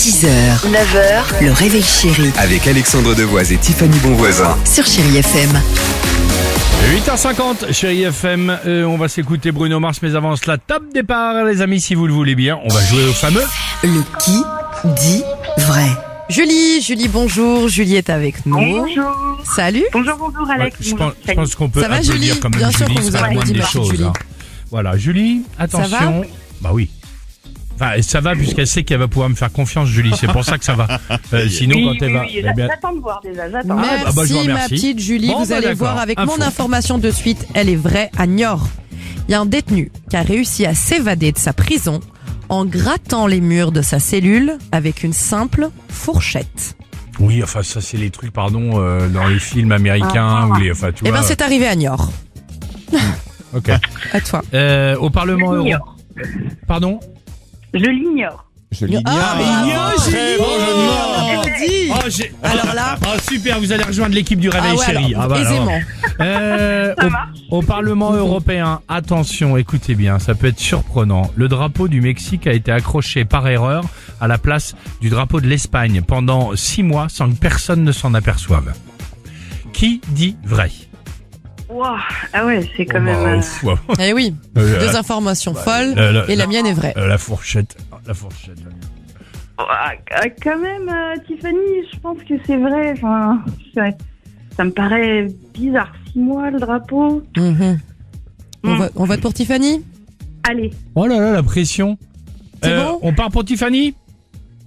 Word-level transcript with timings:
6h, 0.00 0.26
9h, 0.64 1.44
le 1.44 1.52
réveil 1.52 1.82
chéri 1.82 2.30
Avec 2.38 2.66
Alexandre 2.66 3.14
Devoise 3.14 3.52
et 3.52 3.58
Tiffany 3.58 3.98
Bonvoisin. 3.98 4.56
sur 4.64 4.86
Chérie 4.86 5.18
FM. 5.18 5.60
8h50, 6.94 7.70
chérie 7.74 8.04
FM, 8.04 8.58
euh, 8.64 8.84
on 8.84 8.96
va 8.96 9.08
s'écouter 9.08 9.52
Bruno 9.52 9.78
Mars, 9.78 9.98
mais 10.00 10.14
avant 10.14 10.36
cela, 10.36 10.56
top 10.56 10.84
départ 10.94 11.44
les 11.44 11.60
amis, 11.60 11.82
si 11.82 11.94
vous 11.94 12.06
le 12.06 12.14
voulez 12.14 12.34
bien, 12.34 12.58
on 12.64 12.68
va 12.72 12.82
jouer 12.86 13.04
au 13.08 13.12
fameux. 13.12 13.44
Le 13.82 14.00
qui 14.18 14.42
dit 15.02 15.22
vrai. 15.58 15.90
Julie, 16.30 16.80
Julie, 16.80 17.08
bonjour. 17.08 17.68
Julie 17.68 17.96
est 17.96 18.08
avec 18.08 18.46
nous. 18.46 18.56
Bonjour. 18.56 19.38
Salut. 19.54 19.84
Bonjour, 19.92 20.16
bonjour 20.16 20.48
Alex. 20.50 20.76
je 20.80 20.92
Bonjour, 20.92 20.98
pense, 21.08 21.14
je 21.20 21.26
Fanny. 21.26 21.36
pense 21.36 21.54
qu'on 21.56 21.68
peut 21.68 21.82
Ça 21.82 21.88
va, 21.88 21.96
applaudir 21.96 22.14
Julie? 22.34 22.40
quand 22.40 22.48
même 22.48 22.58
Bien 22.58 22.70
sûr 22.70 22.86
Julie, 22.86 22.94
qu'on 22.94 23.02
vous 23.02 23.10
c'est 23.10 23.16
a 23.18 23.20
la 23.20 23.26
moindre 23.26 23.40
applaudi, 23.42 23.60
des 23.60 23.66
choses. 23.66 23.90
Julie. 23.90 24.04
hein. 24.04 24.12
Voilà, 24.70 24.96
Julie, 24.96 25.42
attention. 25.58 26.22
bah 26.62 26.70
oui. 26.72 26.88
Enfin, 27.80 28.02
ça 28.02 28.20
va 28.20 28.34
puisqu'elle 28.34 28.66
sait 28.66 28.82
qu'elle 28.82 28.98
va 28.98 29.08
pouvoir 29.08 29.30
me 29.30 29.34
faire 29.34 29.50
confiance, 29.50 29.88
Julie. 29.88 30.12
C'est 30.18 30.26
pour 30.30 30.44
ça 30.44 30.58
que 30.58 30.64
ça 30.66 30.74
va. 30.74 31.00
Euh, 31.32 31.48
sinon, 31.48 31.76
Oui, 31.76 31.84
quand 31.98 32.04
elle 32.06 32.08
oui, 32.08 32.14
va, 32.14 32.22
oui, 32.22 32.44
eh 32.44 32.52
bien- 32.54 32.68
J'attends 32.68 32.92
de 32.92 33.00
voir 33.00 33.20
déjà, 33.22 33.50
j'attends. 33.50 33.76
Ah, 33.78 33.82
Merci, 33.82 34.04
bah, 34.04 34.10
bah, 34.16 34.22
je 34.26 34.32
vous 34.34 34.44
ma 34.48 34.68
petite 34.68 34.98
Julie. 34.98 35.28
Bon, 35.28 35.42
vous 35.42 35.48
bah, 35.48 35.56
allez 35.56 35.72
voir 35.74 35.98
avec 35.98 36.18
Info. 36.18 36.32
mon 36.36 36.44
information 36.44 36.98
de 36.98 37.10
suite. 37.10 37.46
Elle 37.54 37.68
est 37.70 37.76
vraie 37.76 38.10
à 38.18 38.26
Niort. 38.26 38.68
Il 39.28 39.32
y 39.32 39.34
a 39.34 39.40
un 39.40 39.46
détenu 39.46 39.90
qui 40.10 40.16
a 40.16 40.22
réussi 40.22 40.66
à 40.66 40.74
s'évader 40.74 41.32
de 41.32 41.38
sa 41.38 41.52
prison 41.52 42.00
en 42.48 42.64
grattant 42.66 43.26
les 43.26 43.40
murs 43.40 43.72
de 43.72 43.80
sa 43.80 43.98
cellule 43.98 44.58
avec 44.72 45.02
une 45.02 45.12
simple 45.12 45.70
fourchette. 45.88 46.74
Oui, 47.18 47.42
enfin, 47.42 47.62
ça, 47.62 47.80
c'est 47.80 47.96
les 47.96 48.10
trucs, 48.10 48.32
pardon, 48.32 48.72
euh, 48.80 49.08
dans 49.08 49.26
les 49.28 49.38
films 49.38 49.72
américains 49.72 50.48
ou 50.48 50.54
les, 50.56 50.72
enfin, 50.72 50.90
tu 50.92 51.04
Eh 51.06 51.10
ben, 51.12 51.22
c'est 51.22 51.40
arrivé 51.42 51.66
à 51.66 51.76
Niort. 51.76 52.10
Ok. 53.52 53.68
À 54.12 54.20
toi. 54.20 54.42
Euh, 54.54 54.96
au 54.98 55.10
Parlement 55.10 55.52
l'ignore. 55.54 55.96
Pardon? 56.68 57.00
Je 57.74 57.84
l'ignore. 57.86 58.46
Je 58.72 58.84
Ah, 59.04 59.36
l'ignore, 59.38 59.92
Julie, 60.04 60.12
très 60.16 60.38
bon 60.38 60.44
jeu 60.44 60.72
de 60.76 60.86
mots. 60.86 61.40
applaudis. 61.40 61.90
Oh, 61.90 62.08
j'ai- 62.08 62.32
Alors 62.42 62.72
là- 62.74 62.96
oh, 63.04 63.18
super, 63.28 63.58
vous 63.58 63.72
allez 63.72 63.82
rejoindre 63.82 64.14
l'équipe 64.14 64.38
du 64.38 64.48
Réveil 64.48 64.70
Ah 64.74 64.76
ouais, 64.78 64.84
Chéri. 64.86 65.14
alors, 65.14 65.28
bah, 65.28 65.36
alors. 65.36 65.50
aisément. 65.50 65.78
Euh, 66.20 66.94
Ça 66.96 67.08
au, 67.50 67.58
au 67.58 67.62
Parlement 67.62 68.12
européen, 68.12 68.80
attention, 68.88 69.56
écoutez 69.56 69.96
bien, 69.96 70.20
ça 70.20 70.34
peut 70.36 70.46
être 70.46 70.60
surprenant. 70.60 71.30
Le 71.34 71.48
drapeau 71.48 71.88
du 71.88 72.00
Mexique 72.00 72.46
a 72.46 72.52
été 72.52 72.70
accroché 72.70 73.24
par 73.24 73.48
erreur 73.48 73.82
à 74.20 74.28
la 74.28 74.38
place 74.38 74.76
du 75.00 75.08
drapeau 75.10 75.40
de 75.40 75.48
l'Espagne 75.48 76.02
pendant 76.06 76.54
six 76.54 76.84
mois 76.84 77.08
sans 77.08 77.28
que 77.28 77.36
personne 77.36 77.82
ne 77.82 77.90
s'en 77.92 78.14
aperçoive. 78.14 78.72
Qui 79.72 80.00
dit 80.10 80.36
vrai? 80.44 80.70
Ouah. 81.72 81.98
Ah 82.32 82.46
ouais, 82.46 82.68
c'est 82.76 82.84
quand 82.84 82.98
Oh, 82.98 83.02
même. 83.02 83.22
bah, 83.22 83.30
euh, 83.30 83.38
ouf, 83.38 83.62
ouais. 83.64 83.74
Eh 84.08 84.12
oui, 84.12 84.34
Euh, 84.58 84.78
deux 84.80 84.94
euh, 84.96 84.98
informations 84.98 85.54
folles 85.54 85.94
euh, 85.96 86.12
la- 86.12 86.28
et 86.30 86.36
la 86.36 86.46
mienne 86.46 86.66
est 86.66 86.72
vraie. 86.72 86.94
euh, 86.96 87.06
la 87.06 87.18
fourchette, 87.18 87.76
la 88.06 88.14
fourchette. 88.14 88.58
euh, 89.58 89.64
quand 90.42 90.58
même, 90.58 90.88
euh, 90.88 91.14
Tiffany, 91.26 91.58
je 91.92 91.98
pense 92.00 92.18
que 92.28 92.34
c'est 92.46 92.56
vrai. 92.56 92.92
Enfin, 92.92 93.40
ça 94.56 94.64
me 94.64 94.70
paraît 94.70 95.26
bizarre. 95.54 95.92
Six 96.12 96.18
mois 96.18 96.50
le 96.50 96.58
drapeau. 96.58 97.22
Mhm. 97.36 97.78
On, 98.64 98.68
Mm. 98.74 98.76
vote, 98.78 98.92
on 98.96 99.04
vote 99.04 99.20
pour 99.20 99.32
Tiffany? 99.32 99.82
Allez. 100.48 100.70
Oh 100.96 101.06
là 101.06 101.18
là, 101.20 101.32
la 101.32 101.42
pression. 101.42 101.96
C'est 102.62 102.70
Euh, 102.72 102.82
bon? 102.84 102.98
On 103.02 103.12
part 103.14 103.30
pour 103.30 103.44
Tiffany? 103.44 103.94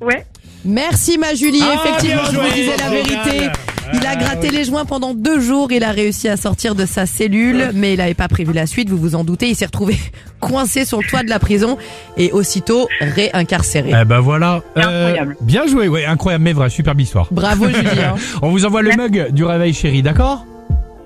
Ouais. 0.00 0.24
Merci 0.64 1.18
ma 1.18 1.34
Julie, 1.34 1.60
Ah, 1.62 1.74
effectivement, 1.84 2.22
bien 2.22 2.30
je 2.30 2.36
vous 2.36 2.42
joué, 2.46 2.54
disais 2.54 2.76
la 2.76 2.88
génial. 2.90 3.04
vérité. 3.24 3.48
Il 3.94 4.06
a 4.06 4.16
gratté 4.16 4.50
les 4.50 4.64
joints 4.64 4.84
pendant 4.84 5.14
deux 5.14 5.40
jours, 5.40 5.70
il 5.72 5.82
a 5.84 5.90
réussi 5.90 6.28
à 6.28 6.36
sortir 6.36 6.74
de 6.74 6.86
sa 6.86 7.06
cellule, 7.06 7.70
mais 7.74 7.94
il 7.94 7.98
n'avait 7.98 8.14
pas 8.14 8.28
prévu 8.28 8.52
la 8.52 8.66
suite, 8.66 8.88
vous 8.90 8.96
vous 8.96 9.14
en 9.14 9.24
doutez, 9.24 9.48
il 9.48 9.56
s'est 9.56 9.66
retrouvé 9.66 9.96
coincé 10.40 10.84
sur 10.84 11.00
le 11.00 11.04
toit 11.08 11.22
de 11.22 11.28
la 11.28 11.38
prison 11.38 11.76
et 12.16 12.32
aussitôt 12.32 12.88
réincarcéré. 13.00 13.92
Eh 14.00 14.04
ben 14.04 14.20
voilà. 14.20 14.62
Incroyable. 14.76 15.36
bien 15.40 15.66
joué, 15.66 15.88
ouais, 15.88 16.04
incroyable, 16.06 16.44
mais 16.44 16.52
vrai, 16.52 16.70
superbe 16.70 17.00
histoire. 17.00 17.28
Bravo 17.30 17.68
Julie. 17.68 17.88
hein. 18.02 18.14
On 18.42 18.50
vous 18.50 18.64
envoie 18.64 18.82
le 18.82 18.92
mug 18.96 19.30
du 19.32 19.44
réveil 19.44 19.74
chéri, 19.74 20.02
d'accord? 20.02 20.44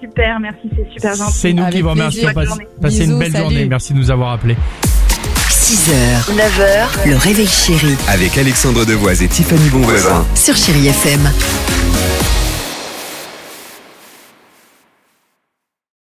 Super, 0.00 0.38
merci, 0.40 0.68
c'est 0.76 0.92
super 0.92 1.14
gentil. 1.14 1.32
C'est 1.32 1.52
nous 1.54 1.62
Avec 1.62 1.74
qui 1.76 1.80
vous 1.82 1.90
remercions. 1.90 2.22
plaisir. 2.30 2.34
Passe- 2.34 2.44
Bonne 2.48 2.48
journée. 2.58 2.66
Passez 2.82 3.04
une 3.06 3.18
belle 3.18 3.32
salut. 3.32 3.42
journée. 3.44 3.64
Merci 3.66 3.92
de 3.94 3.98
nous 3.98 4.10
avoir 4.10 4.32
appelés. 4.32 4.56
6h, 5.48 6.34
9h, 6.36 7.08
le 7.08 7.16
réveil 7.16 7.46
chéri 7.46 7.94
Avec 8.08 8.36
Alexandre 8.36 8.84
Devoise 8.84 9.22
et 9.22 9.28
Tiffany 9.28 9.70
Bonvoisin. 9.70 10.26
sur 10.34 10.54
Chérie 10.56 10.88
FM. 10.88 11.20